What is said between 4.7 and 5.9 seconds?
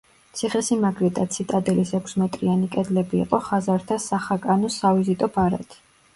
სავიზიტო ბარათი.